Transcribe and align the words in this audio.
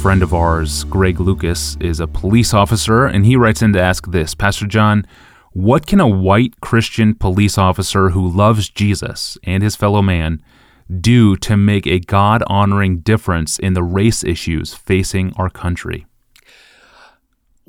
friend 0.00 0.22
of 0.22 0.32
ours, 0.32 0.84
Greg 0.84 1.20
Lucas, 1.20 1.76
is 1.78 2.00
a 2.00 2.06
police 2.06 2.54
officer, 2.54 3.04
and 3.04 3.26
he 3.26 3.36
writes 3.36 3.60
in 3.60 3.74
to 3.74 3.82
ask 3.82 4.10
this 4.10 4.34
Pastor 4.34 4.66
John, 4.66 5.06
what 5.52 5.86
can 5.86 6.00
a 6.00 6.08
white 6.08 6.58
Christian 6.62 7.14
police 7.14 7.58
officer 7.58 8.08
who 8.08 8.26
loves 8.26 8.70
Jesus 8.70 9.36
and 9.44 9.62
his 9.62 9.76
fellow 9.76 10.00
man 10.00 10.42
do 11.02 11.36
to 11.36 11.54
make 11.54 11.86
a 11.86 11.98
God 11.98 12.42
honoring 12.46 13.00
difference 13.00 13.58
in 13.58 13.74
the 13.74 13.82
race 13.82 14.24
issues 14.24 14.72
facing 14.72 15.34
our 15.36 15.50
country? 15.50 16.06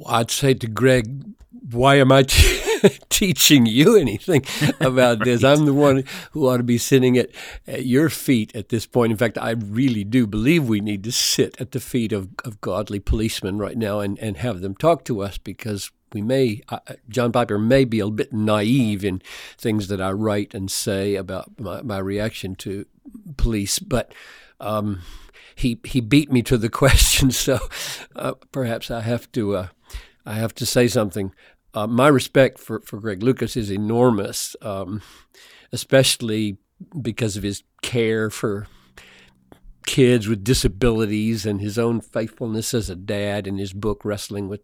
I'd 0.07 0.31
say 0.31 0.53
to 0.53 0.67
Greg, 0.67 1.25
why 1.69 1.95
am 1.95 2.13
I 2.13 2.23
teaching 3.09 3.65
you 3.65 3.95
anything 3.95 4.45
about 4.79 5.19
right. 5.19 5.25
this? 5.25 5.43
I'm 5.43 5.65
the 5.65 5.73
one 5.73 6.03
who 6.31 6.47
ought 6.47 6.57
to 6.57 6.63
be 6.63 6.77
sitting 6.77 7.17
at, 7.17 7.29
at 7.67 7.85
your 7.85 8.09
feet 8.09 8.55
at 8.55 8.69
this 8.69 8.85
point. 8.85 9.11
In 9.11 9.17
fact, 9.17 9.37
I 9.37 9.51
really 9.51 10.03
do 10.03 10.27
believe 10.27 10.67
we 10.67 10.79
need 10.79 11.03
to 11.03 11.11
sit 11.11 11.59
at 11.59 11.71
the 11.71 11.79
feet 11.79 12.11
of, 12.11 12.29
of 12.45 12.61
godly 12.61 12.99
policemen 12.99 13.57
right 13.57 13.77
now 13.77 13.99
and, 13.99 14.17
and 14.19 14.37
have 14.37 14.61
them 14.61 14.75
talk 14.75 15.05
to 15.05 15.21
us 15.21 15.37
because 15.37 15.91
we 16.13 16.21
may, 16.21 16.61
uh, 16.69 16.79
John 17.07 17.31
Piper 17.31 17.57
may 17.57 17.85
be 17.85 17.99
a 17.99 18.09
bit 18.09 18.33
naive 18.33 19.05
in 19.05 19.21
things 19.57 19.87
that 19.87 20.01
I 20.01 20.11
write 20.11 20.53
and 20.53 20.69
say 20.69 21.15
about 21.15 21.59
my, 21.59 21.81
my 21.81 21.99
reaction 21.99 22.55
to 22.55 22.85
police, 23.37 23.79
but 23.79 24.13
um, 24.59 25.01
he 25.55 25.79
he 25.83 26.01
beat 26.01 26.31
me 26.31 26.41
to 26.43 26.57
the 26.57 26.69
question, 26.81 27.31
so 27.31 27.59
uh, 28.15 28.33
perhaps 28.51 28.91
I 28.91 29.01
have 29.01 29.31
to 29.33 29.55
uh, 29.55 29.67
I 30.25 30.33
have 30.33 30.53
to 30.55 30.65
say 30.65 30.87
something. 30.87 31.33
Uh, 31.73 31.87
my 31.87 32.07
respect 32.07 32.59
for, 32.59 32.81
for 32.81 32.99
Greg 32.99 33.23
Lucas 33.23 33.55
is 33.55 33.71
enormous, 33.71 34.55
um, 34.61 35.01
especially 35.71 36.57
because 37.01 37.37
of 37.37 37.43
his 37.43 37.63
care 37.81 38.29
for 38.29 38.67
kids 39.85 40.27
with 40.27 40.43
disabilities 40.43 41.45
and 41.45 41.61
his 41.61 41.77
own 41.77 42.01
faithfulness 42.01 42.73
as 42.73 42.89
a 42.89 42.95
dad 42.95 43.47
in 43.47 43.57
his 43.57 43.73
book 43.73 44.03
Wrestling 44.05 44.47
with 44.47 44.61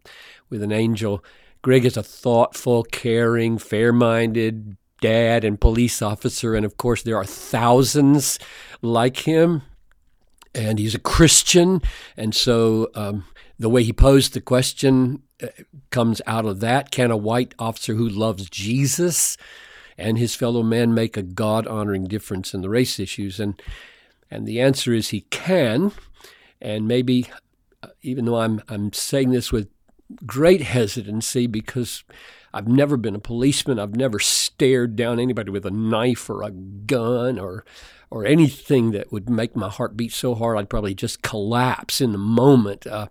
with 0.49 0.61
an 0.61 0.71
Angel. 0.71 1.23
Greg 1.61 1.85
is 1.85 1.97
a 1.97 2.03
thoughtful, 2.03 2.83
caring, 2.83 3.57
fair-minded 3.57 4.77
dad 5.01 5.43
and 5.43 5.61
police 5.61 6.01
officer 6.01 6.55
and 6.55 6.65
of 6.65 6.77
course 6.77 7.03
there 7.03 7.17
are 7.17 7.25
thousands 7.25 8.39
like 8.81 9.17
him 9.17 9.61
and 10.55 10.79
he's 10.79 10.95
a 10.95 10.99
Christian 10.99 11.81
and 12.15 12.33
so 12.33 12.89
um, 12.95 13.23
the 13.59 13.69
way 13.69 13.83
he 13.83 13.93
posed 13.93 14.33
the 14.33 14.41
question 14.41 15.21
comes 15.91 16.21
out 16.25 16.45
of 16.45 16.59
that. 16.61 16.91
Can 16.91 17.11
a 17.11 17.17
white 17.17 17.53
officer 17.59 17.95
who 17.95 18.07
loves 18.07 18.49
Jesus 18.49 19.37
and 19.97 20.17
his 20.17 20.35
fellow 20.35 20.63
man 20.63 20.93
make 20.93 21.17
a 21.17 21.23
God 21.23 21.67
honoring 21.67 22.05
difference 22.05 22.53
in 22.53 22.61
the 22.61 22.69
race 22.69 22.99
issues? 22.99 23.39
And 23.39 23.61
and 24.29 24.47
the 24.47 24.59
answer 24.59 24.93
is 24.93 25.09
he 25.09 25.21
can. 25.21 25.91
And 26.61 26.87
maybe, 26.87 27.27
uh, 27.83 27.89
even 28.01 28.25
though 28.25 28.39
I'm, 28.39 28.61
I'm 28.67 28.91
saying 28.93 29.31
this 29.31 29.51
with 29.51 29.69
great 30.25 30.61
hesitancy 30.61 31.47
because 31.47 32.03
I've 32.53 32.67
never 32.67 32.97
been 32.97 33.15
a 33.15 33.19
policeman, 33.19 33.79
I've 33.79 33.95
never 33.95 34.19
stared 34.19 34.95
down 34.95 35.19
anybody 35.19 35.51
with 35.51 35.65
a 35.65 35.71
knife 35.71 36.29
or 36.29 36.43
a 36.43 36.51
gun 36.51 37.39
or 37.39 37.65
or 38.09 38.25
anything 38.25 38.91
that 38.91 39.11
would 39.11 39.29
make 39.29 39.53
my 39.53 39.67
heart 39.67 39.97
beat 39.97 40.13
so 40.13 40.33
hard 40.33 40.57
I'd 40.57 40.69
probably 40.69 40.95
just 40.95 41.21
collapse 41.21 41.99
in 41.99 42.13
the 42.13 42.17
moment. 42.17 42.87
Uh, 42.87 43.07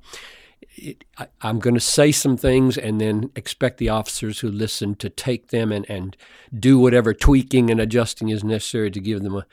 it, 0.76 1.04
I, 1.18 1.28
am 1.42 1.58
going 1.58 1.74
to 1.74 1.80
say 1.80 2.12
some 2.12 2.36
things 2.36 2.76
and 2.76 3.00
then 3.00 3.30
expect 3.34 3.78
the 3.78 3.88
officers 3.88 4.40
who 4.40 4.50
listen 4.50 4.94
to 4.96 5.08
take 5.08 5.48
them 5.48 5.72
and, 5.72 5.88
and 5.88 6.16
do 6.56 6.78
whatever 6.78 7.14
tweaking 7.14 7.70
and 7.70 7.80
adjusting 7.80 8.28
is 8.28 8.44
necessary 8.44 8.90
to 8.90 9.00
give 9.00 9.22
them 9.22 9.36
a, 9.36 9.46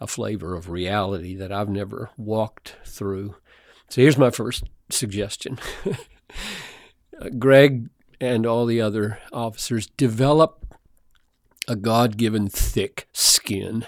a 0.00 0.06
flavor 0.06 0.54
of 0.54 0.70
reality 0.70 1.34
that 1.36 1.52
I've 1.52 1.68
never 1.68 2.10
walked 2.16 2.76
through. 2.84 3.36
So 3.88 4.00
here's 4.00 4.18
my 4.18 4.30
first 4.30 4.64
suggestion 4.88 5.58
uh, 7.20 7.28
Greg 7.38 7.88
and 8.20 8.46
all 8.46 8.66
the 8.66 8.80
other 8.80 9.18
officers 9.32 9.86
develop 9.86 10.66
a 11.66 11.76
God 11.76 12.16
given 12.16 12.48
thick 12.48 13.08
skin. 13.12 13.84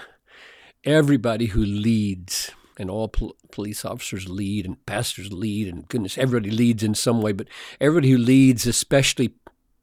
Everybody 0.84 1.46
who 1.46 1.64
leads, 1.64 2.50
and 2.78 2.90
all 2.90 3.08
pol- 3.08 3.36
police 3.50 3.84
officers 3.84 4.28
lead, 4.28 4.64
and 4.64 4.84
pastors 4.86 5.32
lead, 5.32 5.68
and 5.68 5.88
goodness, 5.88 6.18
everybody 6.18 6.50
leads 6.50 6.82
in 6.82 6.94
some 6.94 7.22
way, 7.22 7.32
but 7.32 7.48
everybody 7.80 8.10
who 8.10 8.18
leads, 8.18 8.66
especially 8.66 9.34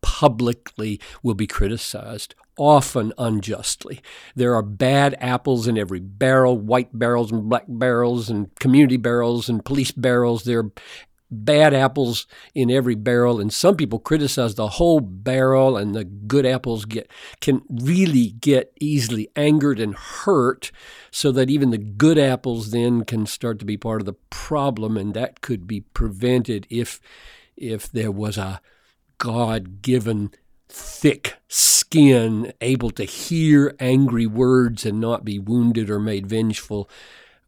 publicly, 0.02 1.00
will 1.24 1.36
be 1.36 1.48
criticized 1.48 2.36
often 2.60 3.14
unjustly. 3.18 4.02
There 4.36 4.54
are 4.54 4.62
bad 4.62 5.16
apples 5.20 5.66
in 5.66 5.78
every 5.78 6.02
barrel, 6.02 6.58
white 6.58 6.90
barrels 6.92 7.32
and 7.32 7.48
black 7.50 7.64
barrels 7.68 8.30
and 8.30 8.54
community 8.60 8.98
barrels 8.98 9.48
and 9.50 9.64
police 9.64 9.92
barrels. 9.92 10.44
There 10.44 10.60
are 10.60 10.72
bad 11.32 11.74
apples 11.74 12.26
in 12.56 12.72
every 12.72 12.96
barrel 12.96 13.40
and 13.40 13.54
some 13.54 13.76
people 13.76 14.00
criticize 14.00 14.56
the 14.56 14.68
whole 14.68 15.00
barrel 15.00 15.78
and 15.78 15.94
the 15.94 16.04
good 16.04 16.46
apples 16.46 16.86
get 16.86 17.10
can 17.40 17.62
really 17.70 18.32
get 18.32 18.74
easily 18.80 19.30
angered 19.36 19.80
and 19.80 19.96
hurt 19.96 20.72
so 21.12 21.32
that 21.32 21.50
even 21.50 21.70
the 21.70 21.78
good 21.78 22.18
apples 22.18 22.72
then 22.72 23.04
can 23.04 23.26
start 23.26 23.60
to 23.60 23.66
be 23.66 23.78
part 23.78 24.02
of 24.02 24.06
the 24.06 24.16
problem 24.30 24.98
and 24.98 25.14
that 25.14 25.42
could 25.42 25.68
be 25.68 25.82
prevented 25.82 26.66
if 26.70 27.00
if 27.56 27.92
there 27.92 28.12
was 28.12 28.38
a 28.38 28.62
god-given 29.20 30.32
thick 30.70 31.36
skin, 31.48 32.54
able 32.62 32.92
to 32.92 33.04
hear 33.04 33.76
angry 33.80 34.28
words 34.28 34.86
and 34.86 35.02
not 35.02 35.26
be 35.26 35.40
wounded 35.40 35.90
or 35.90 36.00
made 36.00 36.28
vengeful 36.28 36.90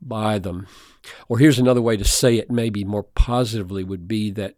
by 0.01 0.39
them. 0.39 0.67
Or 1.27 1.39
here's 1.39 1.59
another 1.59 1.81
way 1.81 1.97
to 1.97 2.03
say 2.03 2.37
it, 2.37 2.51
maybe 2.51 2.83
more 2.83 3.03
positively, 3.03 3.83
would 3.83 4.07
be 4.07 4.31
that 4.31 4.55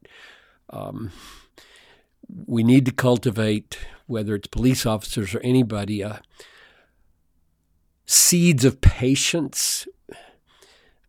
um, 0.69 1.11
we 2.45 2.63
need 2.63 2.85
to 2.85 2.91
cultivate, 2.91 3.77
whether 4.07 4.35
it's 4.35 4.47
police 4.47 4.85
officers 4.85 5.35
or 5.35 5.39
anybody, 5.39 6.03
uh, 6.03 6.17
seeds 8.05 8.65
of 8.65 8.81
patience 8.81 9.87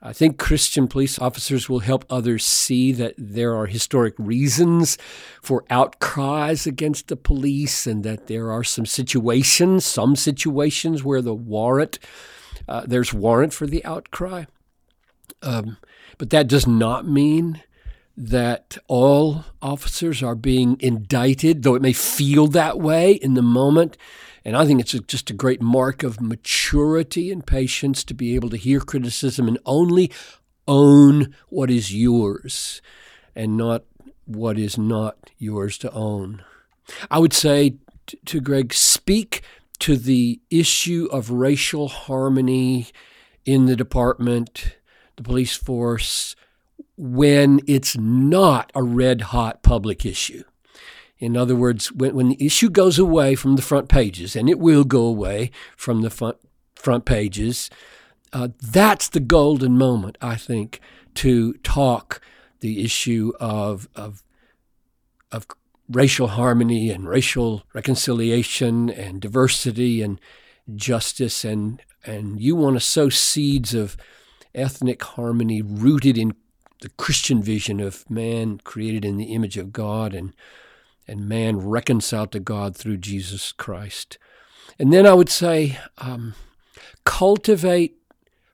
I 0.06 0.12
think 0.12 0.38
Christian 0.38 0.86
police 0.86 1.18
officers 1.18 1.70
will 1.70 1.78
help 1.78 2.04
others 2.10 2.44
see 2.44 2.92
that 2.92 3.14
there 3.16 3.56
are 3.56 3.64
historic 3.64 4.12
reasons 4.18 4.98
for 5.40 5.64
outcries 5.70 6.66
against 6.66 7.08
the 7.08 7.16
police 7.16 7.86
and 7.86 8.04
that 8.04 8.26
there 8.26 8.52
are 8.52 8.62
some 8.62 8.84
situations, 8.84 9.86
some 9.86 10.14
situations 10.14 11.02
where 11.02 11.22
the 11.22 11.34
warrant, 11.34 11.98
uh, 12.68 12.82
there's 12.86 13.12
warrant 13.12 13.52
for 13.52 13.66
the 13.66 13.84
outcry. 13.84 14.44
Um, 15.42 15.78
but 16.18 16.30
that 16.30 16.48
does 16.48 16.66
not 16.66 17.06
mean 17.06 17.62
that 18.16 18.78
all 18.86 19.44
officers 19.60 20.22
are 20.22 20.36
being 20.36 20.76
indicted, 20.80 21.62
though 21.62 21.74
it 21.74 21.82
may 21.82 21.92
feel 21.92 22.46
that 22.48 22.78
way 22.78 23.12
in 23.12 23.34
the 23.34 23.42
moment. 23.42 23.96
And 24.44 24.56
I 24.56 24.66
think 24.66 24.80
it's 24.80 24.94
a, 24.94 25.00
just 25.00 25.30
a 25.30 25.34
great 25.34 25.60
mark 25.60 26.02
of 26.02 26.20
maturity 26.20 27.32
and 27.32 27.46
patience 27.46 28.04
to 28.04 28.14
be 28.14 28.34
able 28.34 28.50
to 28.50 28.56
hear 28.56 28.80
criticism 28.80 29.48
and 29.48 29.58
only 29.64 30.12
own 30.68 31.34
what 31.48 31.70
is 31.70 31.94
yours 31.94 32.80
and 33.34 33.56
not 33.56 33.84
what 34.26 34.58
is 34.58 34.78
not 34.78 35.16
yours 35.38 35.76
to 35.78 35.90
own. 35.92 36.44
I 37.10 37.18
would 37.18 37.32
say 37.32 37.76
t- 38.06 38.18
to 38.26 38.40
Greg, 38.40 38.72
speak 38.72 39.42
to 39.80 39.96
the 39.96 40.40
issue 40.50 41.08
of 41.12 41.30
racial 41.30 41.88
harmony 41.88 42.88
in 43.44 43.66
the 43.66 43.76
department, 43.76 44.76
the 45.16 45.22
police 45.22 45.56
force, 45.56 46.36
when 46.96 47.60
it's 47.66 47.96
not 47.96 48.70
a 48.74 48.82
red 48.82 49.20
hot 49.20 49.62
public 49.62 50.06
issue. 50.06 50.44
In 51.18 51.36
other 51.36 51.56
words, 51.56 51.92
when, 51.92 52.14
when 52.14 52.28
the 52.28 52.44
issue 52.46 52.70
goes 52.70 52.98
away 52.98 53.34
from 53.34 53.56
the 53.56 53.62
front 53.62 53.88
pages, 53.88 54.36
and 54.36 54.48
it 54.48 54.58
will 54.58 54.84
go 54.84 55.04
away 55.04 55.50
from 55.76 56.02
the 56.02 56.10
front, 56.10 56.36
front 56.74 57.04
pages, 57.04 57.70
uh, 58.32 58.48
that's 58.60 59.08
the 59.08 59.20
golden 59.20 59.78
moment, 59.78 60.18
I 60.20 60.36
think, 60.36 60.80
to 61.14 61.54
talk 61.54 62.20
the 62.60 62.84
issue 62.84 63.32
of, 63.38 63.88
of, 63.94 64.22
of 65.30 65.46
racial 65.88 66.28
harmony 66.28 66.90
and 66.90 67.08
racial 67.08 67.64
reconciliation 67.72 68.88
and 68.90 69.20
diversity 69.20 70.02
and 70.02 70.20
justice. 70.74 71.44
And, 71.44 71.82
and 72.04 72.40
you 72.40 72.56
want 72.56 72.76
to 72.76 72.80
sow 72.80 73.08
seeds 73.08 73.74
of 73.74 73.96
ethnic 74.54 75.02
harmony 75.02 75.62
rooted 75.62 76.16
in 76.16 76.34
the 76.80 76.88
Christian 76.90 77.42
vision 77.42 77.80
of 77.80 78.08
man 78.10 78.60
created 78.62 79.04
in 79.04 79.16
the 79.16 79.32
image 79.32 79.56
of 79.56 79.72
God 79.72 80.14
and 80.14 80.34
and 81.06 81.28
man 81.28 81.58
reconciled 81.58 82.32
to 82.32 82.40
God 82.40 82.76
through 82.76 82.96
Jesus 82.98 83.52
Christ. 83.52 84.18
And 84.78 84.92
then 84.92 85.06
I 85.06 85.14
would 85.14 85.28
say, 85.28 85.78
um, 85.98 86.34
cultivate 87.04 87.96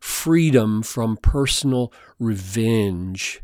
freedom 0.01 0.83
from 0.83 1.17
personal 1.17 1.93
revenge 2.19 3.41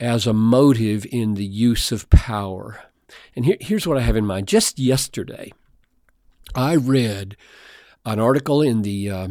as 0.00 0.26
a 0.26 0.32
motive 0.32 1.06
in 1.10 1.34
the 1.34 1.46
use 1.46 1.92
of 1.92 2.10
power. 2.10 2.82
And 3.34 3.44
here, 3.44 3.56
here's 3.60 3.86
what 3.86 3.98
I 3.98 4.02
have 4.02 4.16
in 4.16 4.26
mind. 4.26 4.48
Just 4.48 4.78
yesterday, 4.78 5.52
I 6.54 6.76
read 6.76 7.36
an 8.04 8.18
article 8.18 8.62
in 8.62 8.82
the 8.82 9.10
uh, 9.10 9.28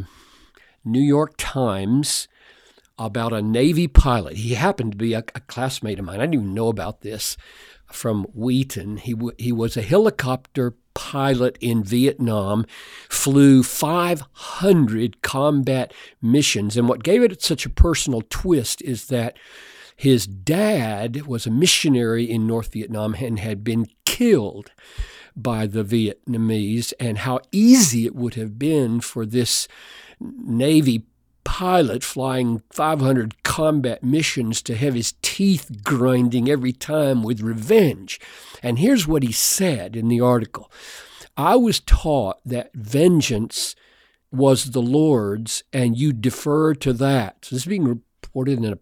New 0.84 1.00
York 1.00 1.34
Times 1.36 2.28
about 2.98 3.32
a 3.32 3.42
Navy 3.42 3.86
pilot. 3.86 4.36
He 4.36 4.54
happened 4.54 4.92
to 4.92 4.98
be 4.98 5.14
a, 5.14 5.24
a 5.34 5.40
classmate 5.40 5.98
of 5.98 6.04
mine. 6.04 6.16
I 6.16 6.24
didn't 6.24 6.34
even 6.34 6.54
know 6.54 6.68
about 6.68 7.02
this 7.02 7.36
from 7.86 8.24
Wheaton. 8.34 8.98
He, 8.98 9.12
w- 9.12 9.34
he 9.38 9.52
was 9.52 9.76
a 9.76 9.82
helicopter 9.82 10.74
pilot 10.94 11.56
in 11.60 11.84
Vietnam, 11.84 12.66
flew 13.08 13.62
500 13.62 15.22
combat 15.22 15.92
missions. 16.20 16.76
And 16.76 16.88
what 16.88 17.04
gave 17.04 17.22
it 17.22 17.40
such 17.42 17.64
a 17.64 17.70
personal 17.70 18.22
twist 18.28 18.82
is 18.82 19.06
that 19.06 19.36
his 19.98 20.28
dad 20.28 21.26
was 21.26 21.44
a 21.44 21.50
missionary 21.50 22.30
in 22.30 22.46
North 22.46 22.72
Vietnam 22.72 23.14
and 23.14 23.40
had 23.40 23.64
been 23.64 23.86
killed 24.04 24.70
by 25.34 25.66
the 25.66 25.82
Vietnamese, 25.82 26.92
and 27.00 27.18
how 27.18 27.40
easy 27.50 28.06
it 28.06 28.14
would 28.14 28.34
have 28.34 28.60
been 28.60 29.00
for 29.00 29.26
this 29.26 29.66
Navy 30.20 31.02
pilot 31.42 32.04
flying 32.04 32.62
500 32.70 33.42
combat 33.42 34.04
missions 34.04 34.62
to 34.62 34.76
have 34.76 34.94
his 34.94 35.14
teeth 35.20 35.82
grinding 35.82 36.48
every 36.48 36.72
time 36.72 37.24
with 37.24 37.40
revenge. 37.40 38.20
And 38.62 38.78
here's 38.78 39.08
what 39.08 39.24
he 39.24 39.32
said 39.32 39.96
in 39.96 40.06
the 40.06 40.20
article 40.20 40.70
I 41.36 41.56
was 41.56 41.80
taught 41.80 42.38
that 42.44 42.72
vengeance 42.72 43.74
was 44.30 44.70
the 44.70 44.82
Lord's, 44.82 45.64
and 45.72 45.98
you 45.98 46.12
defer 46.12 46.74
to 46.74 46.92
that. 46.92 47.46
So 47.46 47.56
this 47.56 47.62
is 47.62 47.68
being 47.68 47.84
reported 47.84 48.58
in 48.58 48.72
a 48.72 48.78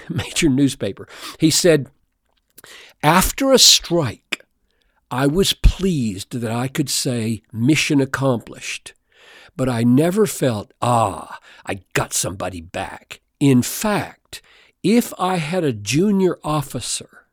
major 0.08 0.48
newspaper. 0.48 1.08
He 1.38 1.50
said, 1.50 1.90
After 3.02 3.52
a 3.52 3.58
strike, 3.58 4.44
I 5.10 5.26
was 5.26 5.52
pleased 5.52 6.38
that 6.38 6.50
I 6.50 6.68
could 6.68 6.88
say, 6.88 7.42
mission 7.52 8.00
accomplished. 8.00 8.94
But 9.56 9.68
I 9.68 9.82
never 9.82 10.26
felt, 10.26 10.72
ah, 10.80 11.38
I 11.66 11.80
got 11.92 12.14
somebody 12.14 12.60
back. 12.60 13.20
In 13.38 13.60
fact, 13.60 14.40
if 14.82 15.12
I 15.18 15.36
had 15.36 15.64
a 15.64 15.72
junior 15.72 16.38
officer 16.42 17.26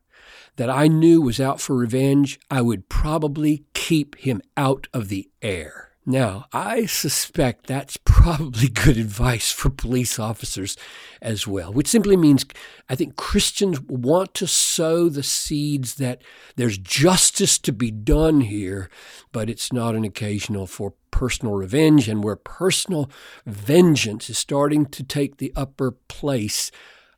that 0.56 0.68
I 0.68 0.88
knew 0.88 1.22
was 1.22 1.40
out 1.40 1.60
for 1.60 1.74
revenge, 1.74 2.38
I 2.50 2.60
would 2.60 2.88
probably 2.88 3.64
keep 3.72 4.16
him 4.16 4.42
out 4.56 4.86
of 4.92 5.08
the 5.08 5.30
air. 5.40 5.89
Now, 6.06 6.46
I 6.52 6.86
suspect 6.86 7.66
that's 7.66 7.98
probably 7.98 8.68
good 8.68 8.96
advice 8.96 9.52
for 9.52 9.68
police 9.68 10.18
officers 10.18 10.76
as 11.20 11.46
well, 11.46 11.72
which 11.72 11.88
simply 11.88 12.16
means 12.16 12.46
I 12.88 12.94
think 12.94 13.16
Christians 13.16 13.80
want 13.82 14.32
to 14.34 14.46
sow 14.46 15.08
the 15.08 15.22
seeds 15.22 15.96
that 15.96 16.22
there's 16.56 16.78
justice 16.78 17.58
to 17.58 17.72
be 17.72 17.90
done 17.90 18.40
here, 18.40 18.88
but 19.30 19.50
it's 19.50 19.72
not 19.72 19.94
an 19.94 20.04
occasional 20.04 20.66
for 20.66 20.94
personal 21.10 21.54
revenge. 21.54 22.08
And 22.08 22.24
where 22.24 22.36
personal 22.36 23.10
vengeance 23.44 24.30
is 24.30 24.38
starting 24.38 24.86
to 24.86 25.04
take 25.04 25.36
the 25.36 25.52
upper 25.54 25.92
place, 25.92 26.70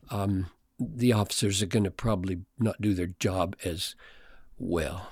um, 0.09 0.47
the 0.77 1.13
officers 1.13 1.61
are 1.61 1.67
going 1.67 1.85
to 1.85 1.91
probably 1.91 2.41
not 2.59 2.81
do 2.81 2.93
their 2.93 3.07
job 3.07 3.55
as 3.63 3.95
well. 4.57 5.09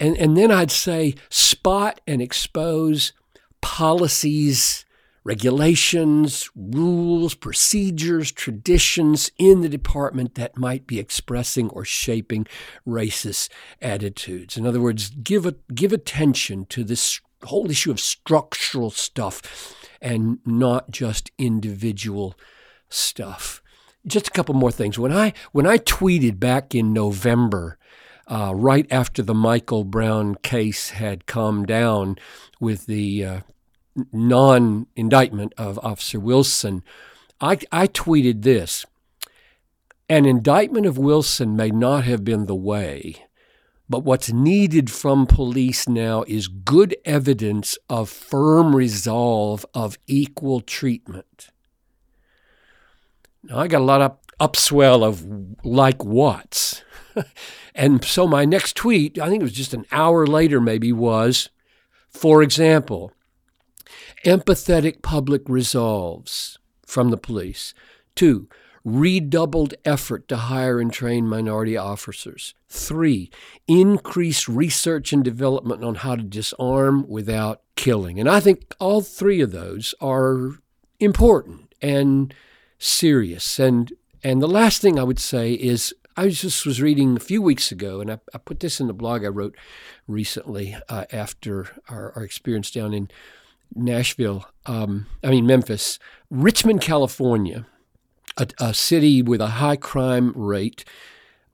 And, 0.00 0.16
and 0.16 0.36
then 0.36 0.50
I'd 0.50 0.70
say 0.70 1.14
spot 1.28 2.00
and 2.06 2.22
expose 2.22 3.12
policies, 3.60 4.86
regulations, 5.22 6.48
rules, 6.56 7.34
procedures, 7.34 8.32
traditions 8.32 9.30
in 9.36 9.60
the 9.60 9.68
department 9.68 10.34
that 10.36 10.56
might 10.56 10.86
be 10.86 10.98
expressing 10.98 11.68
or 11.68 11.84
shaping 11.84 12.46
racist 12.88 13.50
attitudes. 13.82 14.56
In 14.56 14.66
other 14.66 14.80
words, 14.80 15.10
give, 15.10 15.44
a, 15.44 15.54
give 15.74 15.92
attention 15.92 16.64
to 16.66 16.82
this 16.82 17.20
whole 17.44 17.70
issue 17.70 17.90
of 17.90 18.00
structural 18.00 18.90
stuff 18.90 19.76
and 20.00 20.38
not 20.46 20.90
just 20.90 21.30
individual 21.36 22.34
stuff 22.88 23.62
just 24.06 24.28
a 24.28 24.30
couple 24.30 24.54
more 24.54 24.72
things. 24.72 24.98
When 24.98 25.12
I 25.12 25.32
when 25.52 25.66
I 25.66 25.78
tweeted 25.78 26.40
back 26.40 26.74
in 26.74 26.92
November, 26.92 27.78
uh, 28.30 28.54
right 28.54 28.86
after 28.90 29.22
the 29.22 29.34
Michael 29.34 29.84
Brown 29.84 30.36
case 30.36 30.90
had 30.90 31.26
calmed 31.26 31.66
down 31.66 32.16
with 32.60 32.86
the 32.86 33.24
uh, 33.24 33.40
non-indictment 34.12 35.52
of 35.58 35.78
Officer 35.82 36.20
Wilson, 36.20 36.82
I, 37.40 37.58
I 37.72 37.88
tweeted 37.88 38.42
this: 38.42 38.86
An 40.08 40.24
indictment 40.24 40.86
of 40.86 40.96
Wilson 40.96 41.56
may 41.56 41.70
not 41.70 42.04
have 42.04 42.24
been 42.24 42.46
the 42.46 42.54
way. 42.54 43.26
But 43.88 44.04
what's 44.04 44.32
needed 44.32 44.88
from 44.88 45.26
police 45.26 45.88
now 45.88 46.22
is 46.28 46.46
good 46.46 46.96
evidence 47.04 47.76
of 47.88 48.08
firm 48.08 48.76
resolve 48.76 49.66
of 49.74 49.98
equal 50.06 50.60
treatment. 50.60 51.48
Now, 53.42 53.58
I 53.58 53.66
got 53.66 53.80
a 53.80 53.84
lot 53.84 54.00
of 54.00 54.16
upswell 54.38 55.02
of 55.02 55.26
like 55.64 56.04
what's. 56.04 56.84
And 57.74 58.04
so 58.04 58.26
my 58.26 58.44
next 58.44 58.76
tweet, 58.76 59.18
I 59.18 59.28
think 59.28 59.40
it 59.40 59.44
was 59.44 59.52
just 59.52 59.74
an 59.74 59.86
hour 59.92 60.26
later 60.26 60.60
maybe, 60.60 60.92
was 60.92 61.48
for 62.08 62.42
example, 62.42 63.12
empathetic 64.24 65.02
public 65.02 65.42
resolves 65.48 66.58
from 66.84 67.10
the 67.10 67.16
police. 67.16 67.72
Two, 68.14 68.48
redoubled 68.84 69.74
effort 69.84 70.26
to 70.28 70.36
hire 70.36 70.80
and 70.80 70.92
train 70.92 71.26
minority 71.26 71.76
officers. 71.76 72.54
Three, 72.68 73.30
increased 73.68 74.48
research 74.48 75.12
and 75.12 75.22
development 75.22 75.84
on 75.84 75.96
how 75.96 76.16
to 76.16 76.22
disarm 76.22 77.06
without 77.08 77.62
killing. 77.76 78.18
And 78.18 78.28
I 78.28 78.40
think 78.40 78.74
all 78.80 79.02
three 79.02 79.40
of 79.40 79.52
those 79.52 79.94
are 80.00 80.52
important 80.98 81.74
and 81.80 82.34
serious. 82.78 83.58
And 83.58 83.92
and 84.22 84.42
the 84.42 84.48
last 84.48 84.82
thing 84.82 84.98
I 84.98 85.02
would 85.02 85.18
say 85.18 85.54
is 85.54 85.94
I 86.16 86.28
just 86.28 86.66
was 86.66 86.82
reading 86.82 87.16
a 87.16 87.20
few 87.20 87.40
weeks 87.40 87.70
ago, 87.72 88.00
and 88.00 88.10
I, 88.10 88.18
I 88.34 88.38
put 88.38 88.60
this 88.60 88.80
in 88.80 88.86
the 88.86 88.92
blog 88.92 89.24
I 89.24 89.28
wrote 89.28 89.56
recently 90.06 90.76
uh, 90.88 91.04
after 91.12 91.68
our, 91.88 92.12
our, 92.16 92.24
experience 92.24 92.70
down 92.70 92.92
in 92.92 93.10
Nashville, 93.74 94.46
um, 94.66 95.06
I 95.22 95.30
mean 95.30 95.46
Memphis, 95.46 95.98
Richmond, 96.30 96.80
California, 96.80 97.66
a, 98.36 98.48
a 98.58 98.74
city 98.74 99.22
with 99.22 99.40
a 99.40 99.46
high 99.46 99.76
crime 99.76 100.32
rate, 100.34 100.84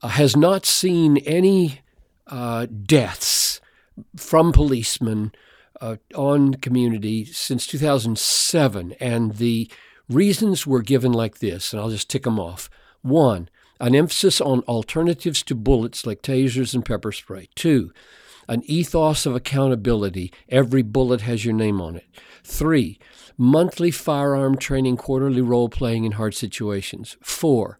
uh, 0.03 0.09
has 0.09 0.37
not 0.37 0.65
seen 0.65 1.19
any 1.19 1.81
uh, 2.27 2.67
deaths 2.67 3.61
from 4.17 4.53
policemen 4.53 5.33
uh, 5.81 5.97
on 6.15 6.55
community 6.55 7.25
since 7.25 7.67
2007, 7.67 8.93
and 9.01 9.37
the 9.37 9.71
Reasons 10.09 10.67
were 10.67 10.83
given 10.83 11.13
like 11.13 11.39
this, 11.39 11.73
and 11.73 11.83
I'll 11.83 11.91
just 11.91 12.09
tick 12.09 12.23
them 12.23 12.39
off. 12.39 12.71
One, 13.03 13.49
an 13.81 13.95
emphasis 13.95 14.41
on 14.41 14.61
alternatives 14.61 15.43
to 15.45 15.55
bullets 15.55 16.07
like 16.07 16.23
tasers 16.23 16.75
and 16.75 16.85
pepper 16.85 17.13
spray. 17.13 17.49
Two, 17.55 17.93
an 18.49 18.63
ethos 18.65 19.27
of 19.27 19.35
accountability. 19.35 20.33
Every 20.49 20.83
bullet 20.83 21.23
has 21.23 21.45
your 21.45 21.55
name 21.55 21.81
on 21.81 21.97
it. 21.97 22.07
Three, 22.45 22.99
monthly 23.37 23.91
firearm 23.91 24.57
training, 24.57 24.97
quarterly 24.97 25.43
role 25.43 25.69
playing 25.69 26.05
in 26.05 26.13
hard 26.13 26.35
situations. 26.35 27.17
Four, 27.23 27.79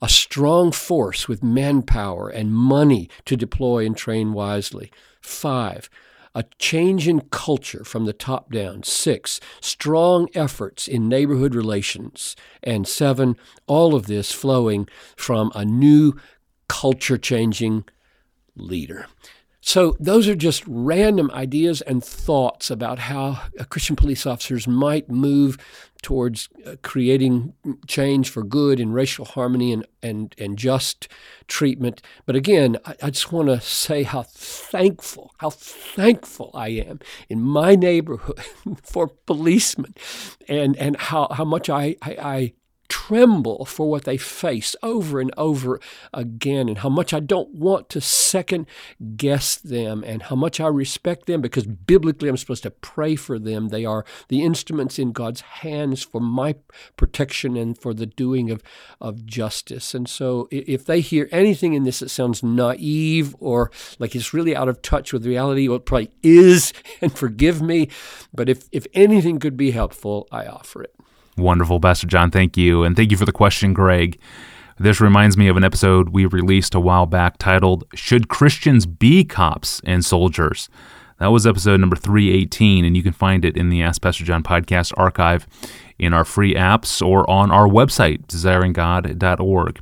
a 0.00 0.08
strong 0.08 0.72
force 0.72 1.28
with 1.28 1.42
manpower 1.42 2.28
and 2.28 2.52
money 2.52 3.08
to 3.24 3.36
deploy 3.36 3.86
and 3.86 3.96
train 3.96 4.32
wisely. 4.32 4.90
Five, 5.20 5.88
a 6.34 6.44
change 6.58 7.06
in 7.08 7.20
culture 7.30 7.84
from 7.84 8.04
the 8.04 8.12
top 8.12 8.50
down. 8.50 8.82
Six, 8.82 9.40
strong 9.60 10.28
efforts 10.34 10.88
in 10.88 11.08
neighborhood 11.08 11.54
relations. 11.54 12.36
And 12.62 12.88
seven, 12.88 13.36
all 13.66 13.94
of 13.94 14.06
this 14.06 14.32
flowing 14.32 14.88
from 15.16 15.52
a 15.54 15.64
new 15.64 16.14
culture 16.68 17.18
changing 17.18 17.84
leader. 18.56 19.06
So, 19.64 19.94
those 20.00 20.26
are 20.26 20.34
just 20.34 20.64
random 20.66 21.30
ideas 21.32 21.82
and 21.82 22.02
thoughts 22.02 22.68
about 22.68 22.98
how 22.98 23.42
Christian 23.68 23.94
police 23.94 24.26
officers 24.26 24.66
might 24.66 25.08
move 25.08 25.56
towards 26.02 26.48
uh, 26.66 26.76
creating 26.82 27.54
change 27.86 28.28
for 28.28 28.42
good 28.42 28.80
and 28.80 28.92
racial 28.92 29.24
harmony 29.24 29.72
and, 29.72 29.86
and, 30.02 30.34
and 30.36 30.58
just 30.58 31.08
treatment. 31.46 32.02
But 32.26 32.36
again, 32.36 32.76
I, 32.84 32.96
I 33.04 33.10
just 33.10 33.32
want 33.32 33.48
to 33.48 33.60
say 33.60 34.02
how 34.02 34.24
thankful, 34.24 35.32
how 35.38 35.50
thankful 35.50 36.50
I 36.54 36.68
am 36.68 36.98
in 37.28 37.40
my 37.40 37.76
neighborhood 37.76 38.40
for 38.82 39.08
policemen 39.08 39.94
and, 40.48 40.76
and 40.76 40.96
how, 40.96 41.28
how 41.30 41.44
much 41.44 41.70
I, 41.70 41.96
I, 42.02 42.16
I 42.20 42.52
tremble 42.92 43.64
for 43.64 43.88
what 43.88 44.04
they 44.04 44.18
face 44.18 44.76
over 44.82 45.18
and 45.18 45.32
over 45.38 45.80
again, 46.12 46.68
and 46.68 46.78
how 46.78 46.90
much 46.90 47.14
I 47.14 47.20
don't 47.20 47.54
want 47.54 47.88
to 47.88 48.02
second 48.02 48.66
guess 49.16 49.56
them, 49.56 50.04
and 50.06 50.24
how 50.24 50.36
much 50.36 50.60
I 50.60 50.66
respect 50.66 51.24
them 51.24 51.40
because 51.40 51.66
biblically 51.66 52.28
I'm 52.28 52.36
supposed 52.36 52.64
to 52.64 52.70
pray 52.70 53.16
for 53.16 53.38
them. 53.38 53.68
They 53.68 53.86
are 53.86 54.04
the 54.28 54.42
instruments 54.42 54.98
in 54.98 55.12
God's 55.12 55.40
hands 55.40 56.02
for 56.02 56.20
my 56.20 56.56
protection 56.98 57.56
and 57.56 57.78
for 57.78 57.94
the 57.94 58.04
doing 58.04 58.50
of, 58.50 58.62
of 59.00 59.24
justice. 59.24 59.94
And 59.94 60.06
so 60.06 60.48
if 60.50 60.84
they 60.84 61.00
hear 61.00 61.30
anything 61.32 61.72
in 61.72 61.84
this 61.84 62.00
that 62.00 62.10
sounds 62.10 62.42
naive 62.42 63.34
or 63.40 63.70
like 63.98 64.14
it's 64.14 64.34
really 64.34 64.54
out 64.54 64.68
of 64.68 64.82
touch 64.82 65.14
with 65.14 65.24
reality, 65.24 65.66
well, 65.66 65.78
it 65.78 65.86
probably 65.86 66.10
is, 66.22 66.74
and 67.00 67.16
forgive 67.16 67.62
me. 67.62 67.88
But 68.34 68.50
if, 68.50 68.68
if 68.70 68.86
anything 68.92 69.38
could 69.38 69.56
be 69.56 69.70
helpful, 69.70 70.28
I 70.30 70.44
offer 70.44 70.82
it. 70.82 70.94
Wonderful, 71.36 71.80
Pastor 71.80 72.06
John. 72.06 72.30
Thank 72.30 72.56
you. 72.56 72.84
And 72.84 72.94
thank 72.96 73.10
you 73.10 73.16
for 73.16 73.24
the 73.24 73.32
question, 73.32 73.72
Greg. 73.72 74.18
This 74.78 75.00
reminds 75.00 75.36
me 75.36 75.48
of 75.48 75.56
an 75.56 75.64
episode 75.64 76.10
we 76.10 76.26
released 76.26 76.74
a 76.74 76.80
while 76.80 77.06
back 77.06 77.38
titled, 77.38 77.84
Should 77.94 78.28
Christians 78.28 78.84
Be 78.86 79.24
Cops 79.24 79.80
and 79.84 80.04
Soldiers? 80.04 80.68
That 81.18 81.28
was 81.28 81.46
episode 81.46 81.78
number 81.78 81.94
318, 81.94 82.84
and 82.84 82.96
you 82.96 83.02
can 83.02 83.12
find 83.12 83.44
it 83.44 83.56
in 83.56 83.68
the 83.68 83.82
Ask 83.82 84.02
Pastor 84.02 84.24
John 84.24 84.42
podcast 84.42 84.92
archive 84.96 85.46
in 85.98 86.12
our 86.12 86.24
free 86.24 86.54
apps 86.54 87.00
or 87.00 87.28
on 87.30 87.50
our 87.52 87.68
website, 87.68 88.26
desiringgod.org. 88.26 89.80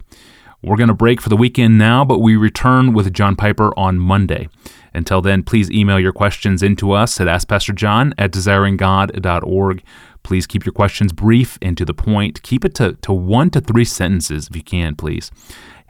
We're 0.62 0.76
going 0.76 0.88
to 0.88 0.94
break 0.94 1.22
for 1.22 1.30
the 1.30 1.36
weekend 1.36 1.78
now, 1.78 2.04
but 2.04 2.18
we 2.18 2.36
return 2.36 2.92
with 2.92 3.14
John 3.14 3.36
Piper 3.36 3.72
on 3.78 3.98
Monday. 3.98 4.50
Until 4.92 5.20
then, 5.20 5.42
please 5.42 5.70
email 5.70 6.00
your 6.00 6.12
questions 6.12 6.62
into 6.62 6.92
us 6.92 7.20
at 7.20 7.26
AskPastorJohn 7.26 8.14
at 8.18 8.32
desiringgod.org. 8.32 9.82
Please 10.22 10.46
keep 10.46 10.66
your 10.66 10.72
questions 10.72 11.12
brief 11.12 11.58
and 11.62 11.76
to 11.78 11.84
the 11.84 11.94
point. 11.94 12.42
Keep 12.42 12.64
it 12.64 12.74
to, 12.74 12.94
to 12.94 13.12
one 13.12 13.50
to 13.50 13.60
three 13.60 13.84
sentences 13.84 14.48
if 14.48 14.56
you 14.56 14.62
can, 14.62 14.96
please. 14.96 15.30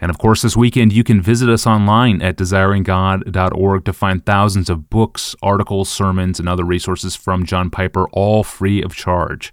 And 0.00 0.10
of 0.10 0.18
course, 0.18 0.42
this 0.42 0.56
weekend 0.56 0.92
you 0.92 1.04
can 1.04 1.20
visit 1.20 1.48
us 1.48 1.66
online 1.66 2.22
at 2.22 2.36
desiringgod.org 2.36 3.84
to 3.84 3.92
find 3.92 4.24
thousands 4.24 4.70
of 4.70 4.88
books, 4.88 5.34
articles, 5.42 5.90
sermons, 5.90 6.40
and 6.40 6.48
other 6.48 6.64
resources 6.64 7.14
from 7.14 7.44
John 7.44 7.70
Piper, 7.70 8.08
all 8.12 8.42
free 8.42 8.82
of 8.82 8.94
charge. 8.94 9.52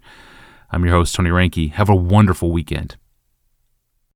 I'm 0.71 0.85
your 0.85 0.93
host, 0.95 1.15
Tony 1.15 1.29
Reinke. 1.29 1.71
Have 1.71 1.89
a 1.89 1.95
wonderful 1.95 2.51
weekend. 2.51 2.95